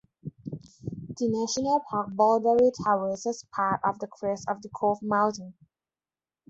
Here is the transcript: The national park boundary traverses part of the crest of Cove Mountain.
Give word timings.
The 1.15 1.27
national 1.29 1.81
park 1.87 2.07
boundary 2.15 2.71
traverses 2.75 3.45
part 3.53 3.81
of 3.83 3.99
the 3.99 4.07
crest 4.07 4.49
of 4.49 4.57
Cove 4.75 4.97
Mountain. 5.03 5.53